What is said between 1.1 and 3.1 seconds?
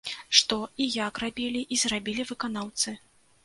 рабілі і зрабілі выканаўцы.